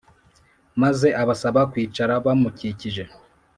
[0.81, 3.03] maze abasaba kwicara bamukikije.